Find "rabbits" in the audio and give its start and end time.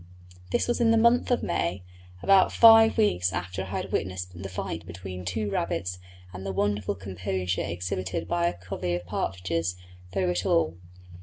5.51-5.99